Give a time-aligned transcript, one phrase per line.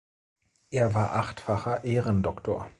[0.71, 2.67] Er war achtfacher Ehrendoktor.